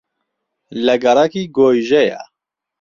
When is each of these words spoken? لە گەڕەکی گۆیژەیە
لە 0.85 0.95
گەڕەکی 1.03 1.43
گۆیژەیە 1.57 2.21